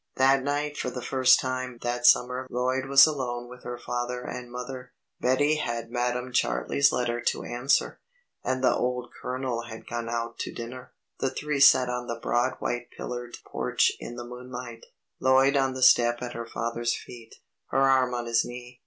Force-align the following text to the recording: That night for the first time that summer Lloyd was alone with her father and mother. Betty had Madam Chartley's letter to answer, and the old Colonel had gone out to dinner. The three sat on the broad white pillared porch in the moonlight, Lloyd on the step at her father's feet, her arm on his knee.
That 0.15 0.41
night 0.41 0.77
for 0.79 0.89
the 0.89 1.03
first 1.03 1.39
time 1.39 1.77
that 1.83 2.07
summer 2.07 2.47
Lloyd 2.49 2.87
was 2.87 3.05
alone 3.05 3.47
with 3.47 3.63
her 3.63 3.77
father 3.77 4.21
and 4.23 4.51
mother. 4.51 4.93
Betty 5.19 5.57
had 5.57 5.91
Madam 5.91 6.31
Chartley's 6.33 6.91
letter 6.91 7.21
to 7.27 7.43
answer, 7.43 7.99
and 8.43 8.63
the 8.63 8.73
old 8.75 9.11
Colonel 9.21 9.65
had 9.65 9.85
gone 9.85 10.09
out 10.09 10.39
to 10.39 10.51
dinner. 10.51 10.93
The 11.19 11.29
three 11.29 11.59
sat 11.59 11.87
on 11.87 12.07
the 12.07 12.19
broad 12.19 12.53
white 12.53 12.87
pillared 12.97 13.37
porch 13.45 13.91
in 13.99 14.15
the 14.15 14.25
moonlight, 14.25 14.87
Lloyd 15.19 15.55
on 15.55 15.75
the 15.75 15.83
step 15.83 16.23
at 16.23 16.33
her 16.33 16.47
father's 16.47 16.97
feet, 16.97 17.35
her 17.67 17.81
arm 17.83 18.15
on 18.15 18.25
his 18.25 18.43
knee. 18.43 18.79